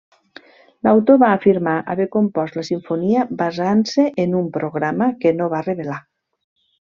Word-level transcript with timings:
L'autor 0.85 1.19
va 1.23 1.27
afirmar 1.39 1.73
haver 1.93 2.07
compost 2.15 2.57
la 2.59 2.63
simfonia 2.69 3.27
basant-se 3.43 4.07
en 4.25 4.33
un 4.41 4.49
programa 4.57 5.13
que 5.25 5.37
no 5.43 5.53
va 5.55 5.61
revelar. 5.69 6.01